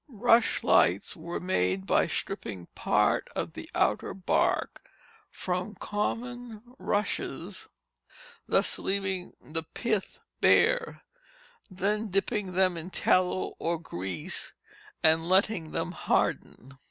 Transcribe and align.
Rushlights 0.07 1.15
were 1.15 1.39
made 1.39 1.85
by 1.85 2.07
stripping 2.07 2.65
part 2.73 3.27
of 3.35 3.53
the 3.53 3.69
outer 3.75 4.15
bark 4.15 4.81
from 5.29 5.75
common 5.75 6.63
rushes, 6.79 7.67
thus 8.47 8.79
leaving 8.79 9.33
the 9.39 9.61
pith 9.61 10.19
bare, 10.39 11.03
then 11.69 12.09
dipping 12.09 12.53
them 12.53 12.77
in 12.77 12.89
tallow 12.89 13.53
or 13.59 13.77
grease, 13.77 14.53
and 15.03 15.29
letting 15.29 15.69
them 15.71 15.91
harden. 15.91 16.79